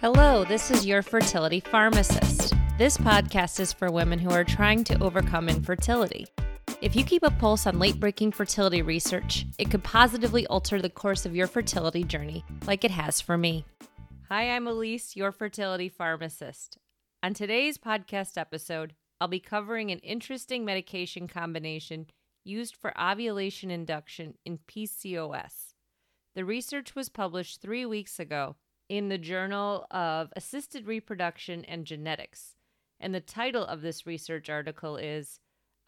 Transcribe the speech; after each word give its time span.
Hello, 0.00 0.44
this 0.44 0.70
is 0.70 0.86
your 0.86 1.02
fertility 1.02 1.60
pharmacist. 1.60 2.54
This 2.78 2.96
podcast 2.96 3.60
is 3.60 3.74
for 3.74 3.92
women 3.92 4.18
who 4.18 4.30
are 4.30 4.44
trying 4.44 4.82
to 4.84 4.98
overcome 5.02 5.46
infertility. 5.46 6.26
If 6.80 6.96
you 6.96 7.04
keep 7.04 7.22
a 7.22 7.30
pulse 7.30 7.66
on 7.66 7.78
late 7.78 8.00
breaking 8.00 8.32
fertility 8.32 8.80
research, 8.80 9.44
it 9.58 9.70
could 9.70 9.84
positively 9.84 10.46
alter 10.46 10.80
the 10.80 10.88
course 10.88 11.26
of 11.26 11.36
your 11.36 11.46
fertility 11.46 12.02
journey, 12.02 12.46
like 12.66 12.82
it 12.82 12.90
has 12.90 13.20
for 13.20 13.36
me. 13.36 13.66
Hi, 14.30 14.48
I'm 14.48 14.66
Elise, 14.66 15.16
your 15.16 15.32
fertility 15.32 15.90
pharmacist. 15.90 16.78
On 17.22 17.34
today's 17.34 17.76
podcast 17.76 18.38
episode, 18.38 18.94
I'll 19.20 19.28
be 19.28 19.38
covering 19.38 19.90
an 19.90 19.98
interesting 19.98 20.64
medication 20.64 21.28
combination 21.28 22.06
used 22.42 22.74
for 22.74 22.98
ovulation 22.98 23.70
induction 23.70 24.38
in 24.46 24.60
PCOS. 24.66 25.74
The 26.34 26.46
research 26.46 26.94
was 26.94 27.10
published 27.10 27.60
three 27.60 27.84
weeks 27.84 28.18
ago 28.18 28.56
in 28.90 29.08
the 29.08 29.18
Journal 29.18 29.86
of 29.92 30.32
Assisted 30.34 30.88
Reproduction 30.88 31.64
and 31.66 31.84
Genetics. 31.84 32.56
And 32.98 33.14
the 33.14 33.20
title 33.20 33.64
of 33.64 33.82
this 33.82 34.04
research 34.04 34.50
article 34.50 34.96
is 34.96 35.38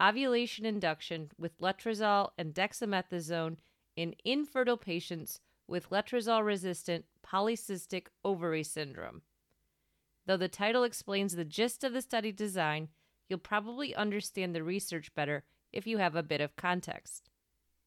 Ovulation 0.01 0.65
Induction 0.65 1.29
with 1.37 1.59
Letrozole 1.59 2.29
and 2.37 2.53
Dexamethasone 2.53 3.57
in 3.97 4.15
Infertile 4.23 4.77
Patients 4.77 5.41
with 5.67 5.89
Letrozole 5.89 6.45
Resistant 6.45 7.03
Polycystic 7.27 8.07
Ovary 8.23 8.63
Syndrome. 8.63 9.21
Though 10.25 10.37
the 10.37 10.47
title 10.47 10.85
explains 10.85 11.35
the 11.35 11.43
gist 11.43 11.83
of 11.83 11.91
the 11.91 12.01
study 12.01 12.31
design, 12.31 12.87
you'll 13.27 13.37
probably 13.37 13.93
understand 13.93 14.55
the 14.55 14.63
research 14.63 15.13
better 15.13 15.43
if 15.73 15.85
you 15.85 15.97
have 15.97 16.15
a 16.15 16.23
bit 16.23 16.39
of 16.39 16.55
context. 16.55 17.29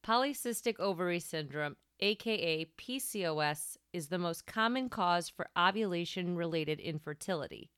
Polycystic 0.07 0.79
ovary 0.79 1.21
syndrome 1.21 1.77
aka 2.01 2.67
PCOS, 2.79 3.77
is 3.93 4.09
the 4.09 4.19
most 4.19 4.47
common 4.47 4.89
cause 4.89 5.29
for 5.29 5.49
ovulation 5.57 6.37
related 6.37 6.80
infertility. 6.80 7.71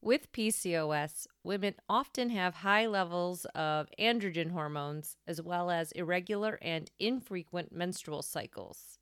With 0.00 0.30
PCOS, 0.32 1.26
women 1.42 1.74
often 1.88 2.30
have 2.30 2.54
high 2.54 2.86
levels 2.86 3.44
of 3.54 3.88
androgen 3.98 4.52
hormones 4.52 5.16
as 5.26 5.42
well 5.42 5.70
as 5.70 5.90
irregular 5.92 6.58
and 6.62 6.90
infrequent 7.00 7.72
menstrual 7.72 8.22
cycles. 8.22 8.98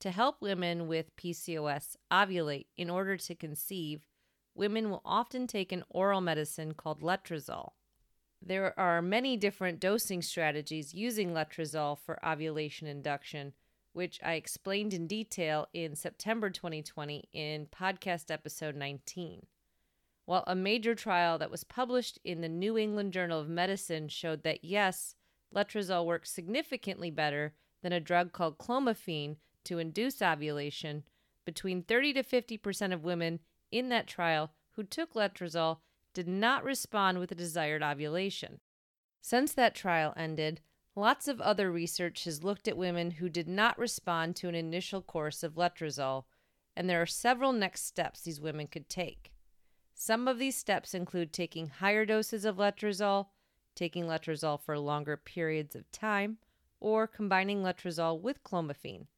To 0.00 0.10
help 0.10 0.42
women 0.42 0.86
with 0.86 1.16
PCOS 1.16 1.96
ovulate 2.12 2.66
in 2.76 2.90
order 2.90 3.16
to 3.16 3.34
conceive, 3.34 4.06
women 4.54 4.90
will 4.90 5.00
often 5.04 5.46
take 5.46 5.72
an 5.72 5.82
oral 5.88 6.20
medicine 6.20 6.74
called 6.74 7.00
letrozole. 7.00 7.72
There 8.42 8.78
are 8.78 9.00
many 9.00 9.38
different 9.38 9.80
dosing 9.80 10.20
strategies 10.20 10.92
using 10.92 11.32
letrozole 11.32 11.98
for 11.98 12.24
ovulation 12.24 12.86
induction, 12.86 13.54
which 13.94 14.20
I 14.22 14.34
explained 14.34 14.92
in 14.92 15.06
detail 15.06 15.68
in 15.72 15.94
September 15.94 16.50
2020 16.50 17.24
in 17.32 17.66
podcast 17.66 18.30
episode 18.30 18.76
19. 18.76 19.46
While 20.26 20.44
a 20.46 20.54
major 20.54 20.94
trial 20.94 21.38
that 21.38 21.50
was 21.50 21.64
published 21.64 22.18
in 22.24 22.40
the 22.40 22.48
New 22.48 22.76
England 22.76 23.12
Journal 23.12 23.40
of 23.40 23.48
Medicine 23.48 24.08
showed 24.08 24.42
that 24.42 24.64
yes, 24.64 25.14
letrozole 25.54 26.06
works 26.06 26.30
significantly 26.30 27.10
better 27.10 27.54
than 27.82 27.92
a 27.92 28.00
drug 28.00 28.32
called 28.32 28.58
clomiphene 28.58 29.36
to 29.64 29.78
induce 29.78 30.20
ovulation, 30.20 31.04
between 31.44 31.82
30 31.82 32.14
to 32.14 32.22
50% 32.22 32.92
of 32.92 33.04
women 33.04 33.40
in 33.70 33.90
that 33.90 34.06
trial 34.06 34.50
who 34.72 34.82
took 34.82 35.14
letrozole 35.14 35.78
did 36.14 36.26
not 36.26 36.64
respond 36.64 37.18
with 37.18 37.28
the 37.28 37.34
desired 37.34 37.82
ovulation. 37.82 38.60
Since 39.20 39.52
that 39.52 39.74
trial 39.74 40.12
ended, 40.16 40.60
Lots 40.96 41.26
of 41.26 41.40
other 41.40 41.72
research 41.72 42.22
has 42.22 42.44
looked 42.44 42.68
at 42.68 42.76
women 42.76 43.12
who 43.12 43.28
did 43.28 43.48
not 43.48 43.76
respond 43.76 44.36
to 44.36 44.48
an 44.48 44.54
initial 44.54 45.02
course 45.02 45.42
of 45.42 45.56
letrozole, 45.56 46.26
and 46.76 46.88
there 46.88 47.02
are 47.02 47.06
several 47.06 47.52
next 47.52 47.84
steps 47.84 48.20
these 48.20 48.40
women 48.40 48.68
could 48.68 48.88
take. 48.88 49.32
Some 49.92 50.28
of 50.28 50.38
these 50.38 50.56
steps 50.56 50.94
include 50.94 51.32
taking 51.32 51.66
higher 51.66 52.06
doses 52.06 52.44
of 52.44 52.58
letrozole, 52.58 53.26
taking 53.74 54.04
letrozole 54.04 54.60
for 54.60 54.78
longer 54.78 55.16
periods 55.16 55.74
of 55.74 55.90
time, 55.90 56.38
or 56.78 57.08
combining 57.08 57.64
letrozole 57.64 58.20
with 58.20 58.44
clomiphene. 58.44 59.08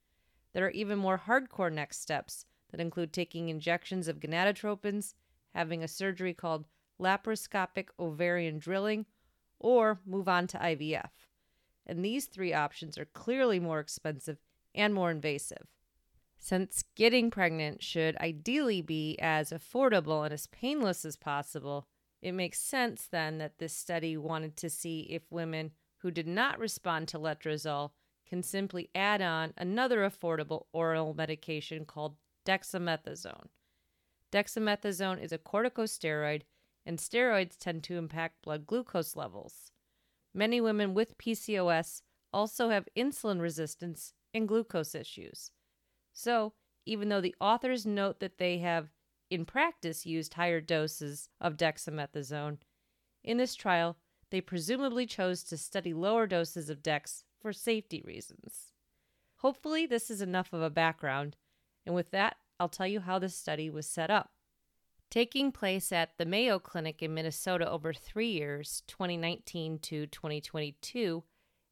There 0.55 0.65
are 0.65 0.71
even 0.71 0.99
more 0.99 1.23
hardcore 1.27 1.73
next 1.73 2.01
steps 2.01 2.47
that 2.71 2.81
include 2.81 3.13
taking 3.13 3.51
injections 3.51 4.09
of 4.09 4.19
gonadotropins, 4.19 5.13
having 5.55 5.85
a 5.85 5.89
surgery 5.89 6.33
called 6.33 6.69
laparoscopic 6.99 7.89
ovarian 7.99 8.59
drilling, 8.59 9.05
or 9.59 10.01
move 10.07 10.27
on 10.27 10.47
to 10.47 10.59
IVF 10.59 11.11
and 11.87 12.05
these 12.05 12.27
three 12.27 12.53
options 12.53 12.99
are 12.99 13.05
clearly 13.07 13.61
more 13.61 13.81
expensive 13.81 14.39
and 14.75 14.93
more 14.93 15.11
invasive. 15.11 15.67
Since 16.39 16.85
getting 16.95 17.31
pregnant 17.31 17.83
should 17.83 18.17
ideally 18.19 18.83
be 18.83 19.17
as 19.21 19.51
affordable 19.51 20.25
and 20.25 20.33
as 20.33 20.47
painless 20.47 21.05
as 21.05 21.17
possible, 21.17 21.89
it 22.21 22.33
makes 22.33 22.61
sense 22.61 23.07
then 23.07 23.39
that 23.39 23.59
this 23.59 23.75
study 23.75 24.17
wanted 24.17 24.57
to 24.59 24.71
see 24.71 25.01
if 25.11 25.23
women 25.31 25.73
who 25.99 26.11
did 26.11 26.27
not 26.27 26.59
respond 26.59 27.09
to 27.09 27.19
letrozole 27.19 27.93
can 28.29 28.43
simply 28.43 28.91
add 28.95 29.23
on 29.23 29.55
another 29.57 30.01
affordable 30.01 30.67
oral 30.73 31.15
medication 31.15 31.85
called 31.85 32.17
dexamethasone. 32.45 33.49
Dexamethasone 34.33 35.23
is 35.23 35.33
a 35.33 35.39
corticosteroid, 35.39 36.43
and 36.85 36.99
steroids 36.99 37.57
tend 37.57 37.83
to 37.85 37.97
impact 37.97 38.43
blood 38.43 38.67
glucose 38.67 39.17
levels. 39.17 39.73
Many 40.37 40.61
women 40.61 40.93
with 40.93 41.17
PCOS 41.17 42.03
also 42.31 42.69
have 42.69 42.91
insulin 42.95 43.41
resistance 43.41 44.13
and 44.35 44.47
glucose 44.47 44.95
issues. 44.95 45.51
So, 46.13 46.53
even 46.85 47.09
though 47.09 47.23
the 47.23 47.35
authors 47.41 47.87
note 47.87 48.21
that 48.21 48.37
they 48.37 48.59
have, 48.59 48.91
in 49.31 49.47
practice, 49.47 50.05
used 50.05 50.35
higher 50.35 50.61
doses 50.61 51.31
of 51.41 51.57
dexamethasone, 51.57 52.59
in 53.25 53.39
this 53.39 53.55
trial, 53.55 53.97
they 54.31 54.43
presumably 54.43 55.07
chose 55.07 55.43
to 55.45 55.57
study 55.57 55.95
lower 55.95 56.27
doses 56.27 56.69
of 56.69 56.83
dex 56.83 57.25
for 57.41 57.55
safety 57.55 58.03
reasons. 58.05 58.73
Hopefully, 59.37 59.87
this 59.87 60.11
is 60.11 60.21
enough 60.21 60.53
of 60.53 60.61
a 60.61 60.69
background, 60.69 61.37
and 61.87 61.95
with 61.95 62.11
that, 62.11 62.37
I'll 62.61 62.69
tell 62.69 62.87
you 62.87 63.01
how 63.01 63.19
this 63.19 63.35
study 63.35 63.71
was 63.71 63.87
set 63.87 64.11
up. 64.11 64.33
Taking 65.11 65.53
place 65.53 65.93
at 65.93 66.19
the 66.19 66.27
Mayo 66.27 66.59
Clinic 66.59 67.03
in 67.03 67.15
Minnesota 67.15 67.71
over 67.71 67.93
three 67.93 68.31
years, 68.31 68.83
2019 68.89 69.79
to 69.79 70.07
2022, 70.07 71.23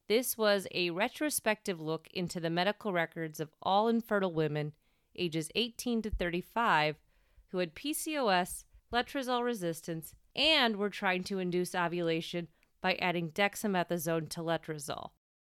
this 0.07 0.37
was 0.37 0.67
a 0.71 0.91
retrospective 0.91 1.79
look 1.79 2.07
into 2.13 2.39
the 2.39 2.49
medical 2.49 2.93
records 2.93 3.39
of 3.39 3.53
all 3.61 3.87
infertile 3.87 4.31
women 4.31 4.73
ages 5.17 5.49
18 5.55 6.01
to 6.03 6.09
35 6.09 6.95
who 7.49 7.57
had 7.59 7.75
PCOS, 7.75 8.63
letrozole 8.93 9.43
resistance, 9.43 10.13
and 10.35 10.77
were 10.77 10.89
trying 10.89 11.23
to 11.23 11.39
induce 11.39 11.73
ovulation 11.75 12.47
by 12.81 12.95
adding 12.95 13.31
dexamethasone 13.31 14.29
to 14.29 14.41
letrozole. 14.41 15.11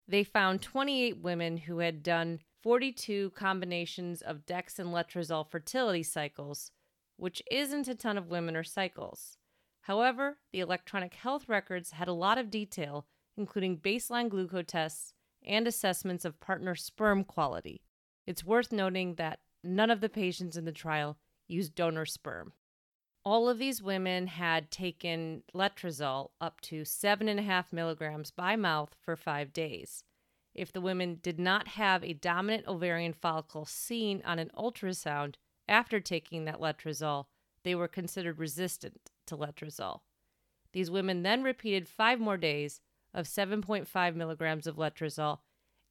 They 0.07 0.23
found 0.23 0.61
28 0.61 1.17
women 1.17 1.57
who 1.57 1.79
had 1.79 2.03
done 2.03 2.39
42 2.61 3.31
combinations 3.31 4.21
of 4.21 4.45
dex 4.45 4.79
and 4.79 4.89
letrozole 4.89 5.49
fertility 5.49 6.03
cycles 6.03 6.71
which 7.21 7.43
isn't 7.51 7.87
a 7.87 7.93
ton 7.93 8.17
of 8.17 8.31
women 8.31 8.57
or 8.57 8.63
cycles. 8.63 9.37
However, 9.81 10.39
the 10.51 10.59
electronic 10.59 11.13
health 11.13 11.47
records 11.47 11.91
had 11.91 12.07
a 12.07 12.13
lot 12.13 12.39
of 12.39 12.49
detail, 12.49 13.05
including 13.37 13.77
baseline 13.77 14.27
glucose 14.27 14.65
tests 14.65 15.13
and 15.45 15.67
assessments 15.67 16.25
of 16.25 16.39
partner 16.39 16.73
sperm 16.73 17.23
quality. 17.23 17.83
It's 18.25 18.43
worth 18.43 18.71
noting 18.71 19.15
that 19.15 19.37
none 19.63 19.91
of 19.91 20.01
the 20.01 20.09
patients 20.09 20.57
in 20.57 20.65
the 20.65 20.71
trial 20.71 21.19
used 21.47 21.75
donor 21.75 22.07
sperm. 22.07 22.53
All 23.23 23.47
of 23.47 23.59
these 23.59 23.83
women 23.83 24.25
had 24.25 24.71
taken 24.71 25.43
letrozole 25.53 26.31
up 26.41 26.59
to 26.61 26.81
7.5 26.81 27.65
milligrams 27.71 28.31
by 28.31 28.55
mouth 28.55 28.95
for 28.99 29.15
five 29.15 29.53
days. 29.53 30.03
If 30.55 30.73
the 30.73 30.81
women 30.81 31.19
did 31.21 31.39
not 31.39 31.67
have 31.67 32.03
a 32.03 32.13
dominant 32.13 32.67
ovarian 32.67 33.13
follicle 33.13 33.67
seen 33.67 34.23
on 34.25 34.39
an 34.39 34.49
ultrasound, 34.57 35.35
after 35.67 35.99
taking 35.99 36.45
that 36.45 36.59
letrozole, 36.59 37.25
they 37.63 37.75
were 37.75 37.87
considered 37.87 38.39
resistant 38.39 39.09
to 39.27 39.37
letrozole. 39.37 40.01
These 40.73 40.91
women 40.91 41.23
then 41.23 41.43
repeated 41.43 41.87
five 41.87 42.19
more 42.19 42.37
days 42.37 42.81
of 43.13 43.25
7.5 43.25 44.15
milligrams 44.15 44.67
of 44.67 44.77
letrozole 44.77 45.39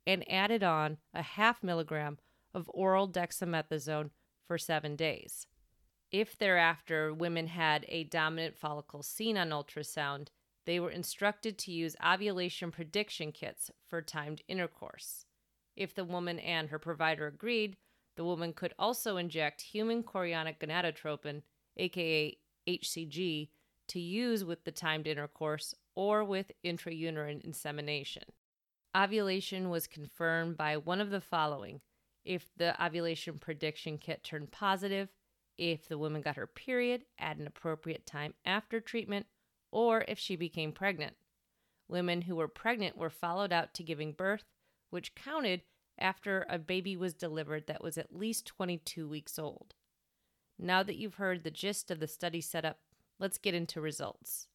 and 0.06 0.30
added 0.30 0.62
on 0.62 0.98
a 1.12 1.22
half 1.22 1.62
milligram 1.62 2.18
of 2.54 2.70
oral 2.72 3.08
dexamethasone 3.08 4.10
for 4.46 4.58
seven 4.58 4.96
days. 4.96 5.46
If 6.10 6.36
thereafter 6.36 7.14
women 7.14 7.46
had 7.46 7.86
a 7.88 8.04
dominant 8.04 8.58
follicle 8.58 9.02
seen 9.02 9.36
on 9.36 9.50
ultrasound, 9.50 10.28
they 10.66 10.80
were 10.80 10.90
instructed 10.90 11.56
to 11.58 11.72
use 11.72 11.96
ovulation 12.04 12.70
prediction 12.70 13.32
kits 13.32 13.70
for 13.86 14.02
timed 14.02 14.42
intercourse. 14.48 15.24
If 15.76 15.94
the 15.94 16.04
woman 16.04 16.38
and 16.40 16.68
her 16.68 16.78
provider 16.78 17.26
agreed, 17.26 17.76
the 18.20 18.24
woman 18.24 18.52
could 18.52 18.74
also 18.78 19.16
inject 19.16 19.62
human 19.62 20.02
chorionic 20.02 20.58
gonadotropin, 20.58 21.40
aka 21.78 22.36
HCG, 22.68 23.48
to 23.88 23.98
use 23.98 24.44
with 24.44 24.62
the 24.64 24.70
timed 24.70 25.06
intercourse 25.06 25.74
or 25.94 26.22
with 26.22 26.52
intrauterine 26.62 27.42
insemination. 27.42 28.24
Ovulation 28.94 29.70
was 29.70 29.86
confirmed 29.86 30.58
by 30.58 30.76
one 30.76 31.00
of 31.00 31.08
the 31.08 31.22
following 31.22 31.80
if 32.22 32.50
the 32.58 32.74
ovulation 32.84 33.38
prediction 33.38 33.96
kit 33.96 34.22
turned 34.22 34.50
positive, 34.50 35.08
if 35.56 35.88
the 35.88 35.96
woman 35.96 36.20
got 36.20 36.36
her 36.36 36.46
period 36.46 37.06
at 37.18 37.38
an 37.38 37.46
appropriate 37.46 38.04
time 38.04 38.34
after 38.44 38.80
treatment 38.80 39.24
or 39.72 40.04
if 40.08 40.18
she 40.18 40.36
became 40.36 40.72
pregnant. 40.72 41.14
Women 41.88 42.20
who 42.20 42.36
were 42.36 42.48
pregnant 42.48 42.98
were 42.98 43.08
followed 43.08 43.50
out 43.50 43.72
to 43.72 43.82
giving 43.82 44.12
birth, 44.12 44.44
which 44.90 45.14
counted 45.14 45.62
after 46.00 46.46
a 46.48 46.58
baby 46.58 46.96
was 46.96 47.14
delivered 47.14 47.66
that 47.66 47.82
was 47.82 47.98
at 47.98 48.16
least 48.16 48.46
22 48.46 49.08
weeks 49.08 49.38
old. 49.38 49.74
Now 50.58 50.82
that 50.82 50.96
you've 50.96 51.14
heard 51.14 51.42
the 51.42 51.50
gist 51.50 51.90
of 51.90 52.00
the 52.00 52.06
study 52.06 52.40
setup, 52.40 52.78
let's 53.18 53.38
get 53.38 53.54
into 53.54 53.80
results. 53.80 54.48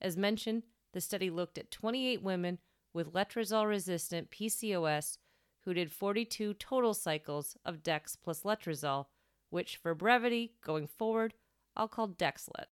As 0.00 0.16
mentioned, 0.16 0.64
the 0.92 1.00
study 1.00 1.30
looked 1.30 1.58
at 1.58 1.70
28 1.70 2.22
women 2.22 2.58
with 2.92 3.12
letrozole 3.12 3.68
resistant 3.68 4.30
PCOS 4.30 5.18
who 5.64 5.74
did 5.74 5.92
42 5.92 6.54
total 6.54 6.94
cycles 6.94 7.56
of 7.64 7.82
Dex 7.82 8.16
plus 8.16 8.42
letrozole, 8.42 9.06
which 9.50 9.76
for 9.76 9.94
brevity 9.94 10.54
going 10.64 10.86
forward, 10.86 11.34
I'll 11.76 11.88
call 11.88 12.08
Dexlet. 12.08 12.66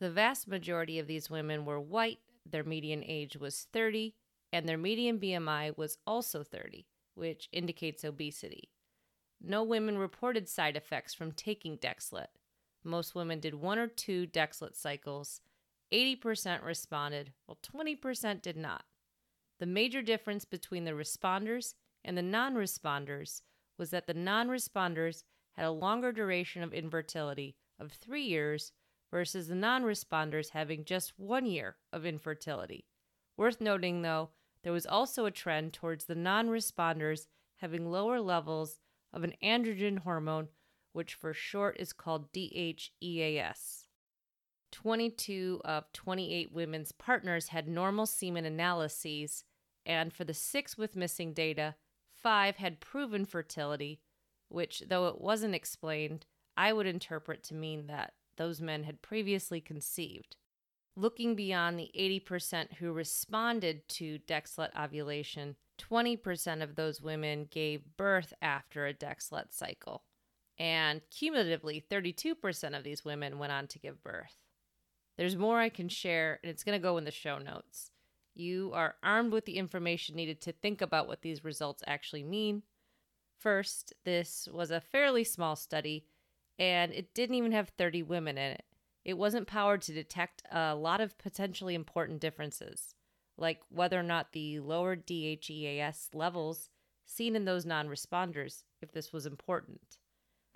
The 0.00 0.10
vast 0.10 0.48
majority 0.48 0.98
of 0.98 1.06
these 1.06 1.30
women 1.30 1.64
were 1.64 1.80
white, 1.80 2.18
their 2.44 2.64
median 2.64 3.04
age 3.06 3.36
was 3.36 3.68
30, 3.72 4.14
and 4.52 4.68
their 4.68 4.78
median 4.78 5.18
BMI 5.18 5.76
was 5.76 5.98
also 6.06 6.42
30, 6.42 6.86
which 7.14 7.48
indicates 7.52 8.04
obesity. 8.04 8.70
No 9.40 9.62
women 9.62 9.98
reported 9.98 10.48
side 10.48 10.76
effects 10.76 11.12
from 11.14 11.32
taking 11.32 11.78
Dexlet. 11.78 12.28
Most 12.82 13.14
women 13.14 13.40
did 13.40 13.54
one 13.54 13.78
or 13.78 13.86
two 13.86 14.26
Dexlet 14.26 14.76
cycles. 14.76 15.40
80% 15.92 16.64
responded, 16.64 17.32
while 17.46 17.58
20% 17.62 18.42
did 18.42 18.56
not. 18.56 18.84
The 19.60 19.66
major 19.66 20.02
difference 20.02 20.44
between 20.44 20.84
the 20.84 20.92
responders 20.92 21.74
and 22.04 22.18
the 22.18 22.22
non 22.22 22.54
responders 22.54 23.42
was 23.78 23.90
that 23.90 24.06
the 24.06 24.14
non 24.14 24.48
responders 24.48 25.24
had 25.52 25.64
a 25.64 25.70
longer 25.70 26.12
duration 26.12 26.62
of 26.62 26.74
infertility 26.74 27.56
of 27.78 27.92
three 27.92 28.24
years 28.24 28.72
versus 29.10 29.48
the 29.48 29.54
non 29.54 29.82
responders 29.82 30.50
having 30.50 30.84
just 30.84 31.18
one 31.18 31.46
year 31.46 31.76
of 31.92 32.04
infertility. 32.04 32.86
Worth 33.36 33.60
noting, 33.60 34.02
though, 34.02 34.30
there 34.64 34.72
was 34.72 34.86
also 34.86 35.26
a 35.26 35.30
trend 35.30 35.72
towards 35.74 36.06
the 36.06 36.14
non 36.14 36.48
responders 36.48 37.26
having 37.58 37.90
lower 37.90 38.20
levels 38.20 38.80
of 39.12 39.22
an 39.22 39.34
androgen 39.42 39.98
hormone, 39.98 40.48
which 40.92 41.14
for 41.14 41.32
short 41.32 41.76
is 41.78 41.92
called 41.92 42.32
DHEAS. 42.32 43.86
22 44.72 45.60
of 45.64 45.92
28 45.92 46.50
women's 46.50 46.92
partners 46.92 47.48
had 47.48 47.68
normal 47.68 48.06
semen 48.06 48.44
analyses, 48.44 49.44
and 49.86 50.12
for 50.12 50.24
the 50.24 50.34
six 50.34 50.76
with 50.76 50.96
missing 50.96 51.32
data, 51.32 51.76
five 52.12 52.56
had 52.56 52.80
proven 52.80 53.24
fertility, 53.24 54.00
which, 54.48 54.82
though 54.88 55.08
it 55.08 55.20
wasn't 55.20 55.54
explained, 55.54 56.26
I 56.56 56.72
would 56.72 56.86
interpret 56.86 57.44
to 57.44 57.54
mean 57.54 57.86
that 57.86 58.14
those 58.36 58.60
men 58.60 58.84
had 58.84 59.02
previously 59.02 59.60
conceived. 59.60 60.36
Looking 60.96 61.34
beyond 61.34 61.78
the 61.78 61.90
80% 61.98 62.74
who 62.74 62.92
responded 62.92 63.88
to 63.90 64.20
Dexlet 64.20 64.70
ovulation, 64.80 65.56
20% 65.78 66.62
of 66.62 66.76
those 66.76 67.00
women 67.00 67.48
gave 67.50 67.96
birth 67.96 68.32
after 68.40 68.86
a 68.86 68.94
Dexlet 68.94 69.52
cycle. 69.52 70.04
And 70.56 71.00
cumulatively, 71.10 71.84
32% 71.90 72.76
of 72.76 72.84
these 72.84 73.04
women 73.04 73.38
went 73.38 73.52
on 73.52 73.66
to 73.68 73.78
give 73.80 74.04
birth. 74.04 74.36
There's 75.16 75.36
more 75.36 75.58
I 75.58 75.68
can 75.68 75.88
share, 75.88 76.38
and 76.42 76.50
it's 76.50 76.62
going 76.62 76.78
to 76.78 76.82
go 76.82 76.96
in 76.96 77.04
the 77.04 77.10
show 77.10 77.38
notes. 77.38 77.90
You 78.34 78.70
are 78.72 78.94
armed 79.02 79.32
with 79.32 79.46
the 79.46 79.56
information 79.56 80.14
needed 80.14 80.40
to 80.42 80.52
think 80.52 80.80
about 80.80 81.08
what 81.08 81.22
these 81.22 81.44
results 81.44 81.82
actually 81.86 82.22
mean. 82.22 82.62
First, 83.38 83.94
this 84.04 84.48
was 84.52 84.70
a 84.70 84.80
fairly 84.80 85.24
small 85.24 85.56
study, 85.56 86.06
and 86.58 86.92
it 86.92 87.14
didn't 87.14 87.36
even 87.36 87.52
have 87.52 87.70
30 87.70 88.04
women 88.04 88.38
in 88.38 88.52
it. 88.52 88.64
It 89.04 89.18
wasn't 89.18 89.46
powered 89.46 89.82
to 89.82 89.92
detect 89.92 90.42
a 90.50 90.74
lot 90.74 91.00
of 91.00 91.18
potentially 91.18 91.74
important 91.74 92.20
differences, 92.20 92.94
like 93.36 93.60
whether 93.68 93.98
or 93.98 94.04
not 94.04 94.32
the 94.32 94.60
lower 94.60 94.96
DHEAS 94.96 96.10
levels 96.14 96.70
seen 97.04 97.36
in 97.36 97.44
those 97.44 97.66
non 97.66 97.88
responders, 97.88 98.62
if 98.80 98.92
this 98.92 99.12
was 99.12 99.26
important. 99.26 99.98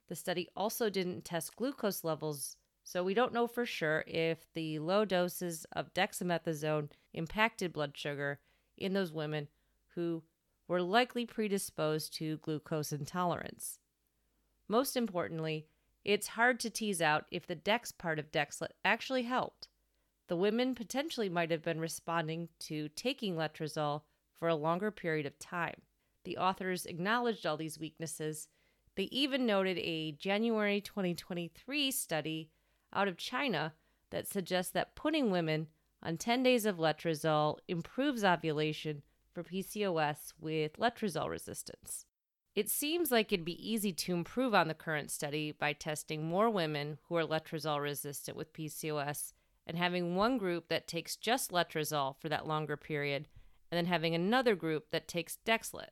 The 0.09 0.17
study 0.17 0.49
also 0.57 0.89
didn't 0.89 1.25
test 1.25 1.57
glucose 1.57 2.03
levels 2.05 2.57
so 2.89 3.05
we 3.05 3.13
don't 3.13 3.35
know 3.35 3.47
for 3.47 3.67
sure 3.67 4.03
if 4.07 4.51
the 4.55 4.79
low 4.79 5.05
doses 5.05 5.67
of 5.73 5.93
dexamethasone 5.93 6.89
impacted 7.13 7.71
blood 7.71 7.95
sugar 7.95 8.41
in 8.79 8.95
those 8.95 9.13
women 9.13 9.49
who 9.95 10.23
were 10.67 10.81
likely 10.81 11.27
predisposed 11.27 12.15
to 12.15 12.39
glucose 12.39 12.91
intolerance. 12.91 13.79
Most 14.69 14.97
importantly, 14.97 15.67
it's 16.05 16.29
hard 16.29 16.61
to 16.61 16.71
tease 16.71 17.03
out 17.03 17.27
if 17.31 17.47
the 17.47 17.55
DEX 17.55 17.93
part 17.93 18.19
of 18.19 18.31
Dexlet 18.31 18.73
actually 18.85 19.25
helped. 19.25 19.69
The 20.29 20.37
women 20.37 20.75
potentially 20.75 21.29
might 21.29 21.51
have 21.51 21.63
been 21.63 21.81
responding 21.81 22.49
to 22.61 22.89
taking 22.91 23.35
letrozole 23.35 24.03
for 24.39 24.49
a 24.49 24.55
longer 24.55 24.91
period 24.91 25.27
of 25.27 25.39
time. 25.39 25.83
The 26.25 26.37
authors 26.37 26.87
acknowledged 26.87 27.47
all 27.47 27.57
these 27.57 27.79
weaknesses. 27.79 28.49
They 28.95 29.05
even 29.05 29.47
noted 29.47 29.79
a 29.79 30.13
January 30.13 30.81
2023 30.81 31.91
study 31.91 32.51
out 32.93 33.09
of 33.09 33.17
China 33.17 33.75
that 34.11 34.27
suggests 34.27 34.73
that 34.73 34.95
putting 34.95 35.31
women 35.31 35.69
on 36.03 36.17
10 36.17 36.43
days 36.43 36.67
of 36.67 36.77
letrozole 36.77 37.59
improves 37.67 38.25
ovulation 38.25 39.03
for 39.33 39.43
PCOS 39.43 40.33
with 40.41 40.75
letrozole 40.79 41.31
resistance. 41.31 42.07
It 42.59 42.69
seems 42.69 43.13
like 43.13 43.33
it'd 43.33 43.45
be 43.45 43.71
easy 43.73 43.93
to 43.93 44.15
improve 44.15 44.53
on 44.53 44.67
the 44.67 44.75
current 44.75 45.13
study 45.13 45.53
by 45.53 45.73
testing 45.75 46.25
more 46.27 46.51
women 46.51 46.99
who 47.05 47.15
are 47.15 47.23
letrozole 47.23 47.81
resistant 47.81 48.37
with 48.37 48.53
PCOS 48.53 49.33
and 49.65 49.79
having 49.79 50.17
one 50.17 50.39
group 50.39 50.69
that 50.69 50.89
takes 50.89 51.15
just 51.15 51.53
letrozole 51.53 52.17
for 52.19 52.29
that 52.29 52.49
longer 52.49 52.77
period 52.77 53.29
and 53.71 53.79
then 53.79 53.87
having 53.87 54.17
another 54.17 54.57
group 54.57 54.91
that 54.91 55.07
takes 55.07 55.39
Dexlet. 55.47 55.91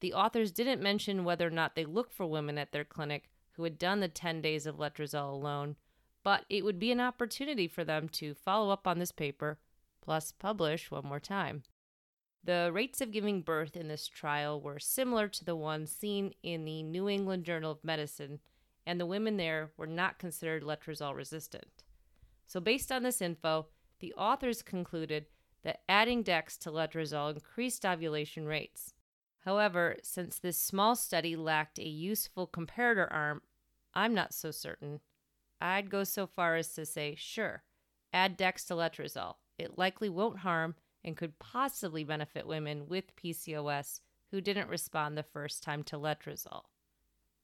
The 0.00 0.12
authors 0.12 0.52
didn't 0.52 0.82
mention 0.82 1.24
whether 1.24 1.46
or 1.46 1.50
not 1.50 1.74
they 1.74 1.86
looked 1.86 2.12
for 2.12 2.26
women 2.26 2.58
at 2.58 2.72
their 2.72 2.84
clinic 2.84 3.30
who 3.52 3.64
had 3.64 3.78
done 3.78 4.00
the 4.00 4.08
10 4.08 4.42
days 4.42 4.66
of 4.66 4.76
letrozole 4.76 5.32
alone 5.32 5.76
but 6.22 6.44
it 6.50 6.62
would 6.62 6.78
be 6.78 6.92
an 6.92 7.00
opportunity 7.00 7.66
for 7.66 7.84
them 7.84 8.10
to 8.10 8.34
follow 8.34 8.68
up 8.68 8.86
on 8.86 8.98
this 8.98 9.12
paper, 9.12 9.58
plus 10.02 10.30
publish 10.30 10.90
one 10.90 11.06
more 11.06 11.20
time. 11.20 11.62
The 12.46 12.70
rates 12.72 13.00
of 13.00 13.10
giving 13.10 13.42
birth 13.42 13.76
in 13.76 13.88
this 13.88 14.06
trial 14.06 14.60
were 14.60 14.78
similar 14.78 15.26
to 15.26 15.44
the 15.44 15.56
ones 15.56 15.90
seen 15.90 16.32
in 16.44 16.64
the 16.64 16.84
New 16.84 17.08
England 17.08 17.42
Journal 17.42 17.72
of 17.72 17.82
Medicine, 17.82 18.38
and 18.86 19.00
the 19.00 19.06
women 19.06 19.36
there 19.36 19.72
were 19.76 19.88
not 19.88 20.20
considered 20.20 20.62
letrozole 20.62 21.16
resistant. 21.16 21.82
So, 22.46 22.60
based 22.60 22.92
on 22.92 23.02
this 23.02 23.20
info, 23.20 23.66
the 23.98 24.14
authors 24.14 24.62
concluded 24.62 25.26
that 25.64 25.80
adding 25.88 26.22
DEX 26.22 26.56
to 26.58 26.70
letrozole 26.70 27.34
increased 27.34 27.84
ovulation 27.84 28.46
rates. 28.46 28.94
However, 29.40 29.96
since 30.04 30.38
this 30.38 30.56
small 30.56 30.94
study 30.94 31.34
lacked 31.34 31.80
a 31.80 31.88
useful 31.88 32.46
comparator 32.46 33.12
arm, 33.12 33.42
I'm 33.92 34.14
not 34.14 34.32
so 34.32 34.52
certain. 34.52 35.00
I'd 35.60 35.90
go 35.90 36.04
so 36.04 36.28
far 36.28 36.54
as 36.54 36.72
to 36.74 36.86
say, 36.86 37.16
sure, 37.18 37.64
add 38.12 38.38
dexletrozole. 38.38 39.34
It 39.58 39.76
likely 39.76 40.08
won't 40.08 40.38
harm 40.38 40.76
and 41.06 41.16
could 41.16 41.38
possibly 41.38 42.04
benefit 42.04 42.46
women 42.46 42.86
with 42.88 43.16
PCOS 43.16 44.00
who 44.30 44.42
didn't 44.42 44.68
respond 44.68 45.16
the 45.16 45.22
first 45.22 45.62
time 45.62 45.82
to 45.84 45.96
letrozole. 45.96 46.64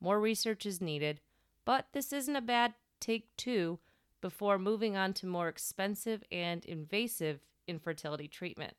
More 0.01 0.21
research 0.21 0.67
is 0.67 0.81
needed, 0.81 1.21
but 1.65 1.87
this 1.93 2.13
isn't 2.13 2.37
a 2.37 2.43
bad 2.43 2.75
take 3.01 3.35
two 3.37 3.79
before 4.21 4.59
moving 4.59 4.97
on 4.97 5.13
to 5.15 5.27
more 5.27 5.49
expensive 5.49 6.23
and 6.31 6.65
invasive 6.65 7.41
infertility 7.69 8.29
treatment. 8.29 8.75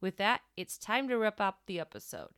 With 0.00 0.16
that, 0.18 0.42
it's 0.56 0.78
time 0.78 1.08
to 1.08 1.18
wrap 1.18 1.40
up 1.40 1.62
the 1.66 1.80
episode. 1.80 2.30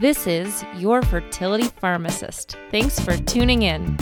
This 0.00 0.26
is 0.26 0.64
Your 0.78 1.02
Fertility 1.02 1.68
Pharmacist. 1.68 2.56
Thanks 2.70 2.98
for 2.98 3.18
tuning 3.18 3.64
in. 3.64 3.98